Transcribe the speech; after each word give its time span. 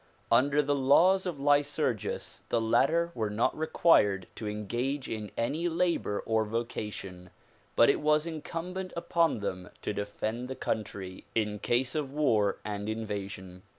Under 0.31 0.63
the 0.63 0.73
laws 0.73 1.27
of 1.27 1.39
Lycurgus 1.39 2.41
the 2.49 2.59
latter 2.59 3.11
were 3.13 3.29
not 3.29 3.55
required 3.55 4.25
to 4.33 4.47
engage 4.49 5.07
in 5.07 5.29
any 5.37 5.69
labor 5.69 6.21
or 6.25 6.43
vocation 6.43 7.29
but 7.75 7.87
it 7.87 7.99
was 7.99 8.25
incumbent 8.25 8.93
upon 8.97 9.41
them 9.41 9.69
to 9.83 9.93
defend 9.93 10.47
the 10.47 10.55
country 10.55 11.25
in 11.35 11.59
case 11.59 11.93
of 11.93 12.11
war 12.11 12.57
and 12.65 12.89
invasion. 12.89 13.61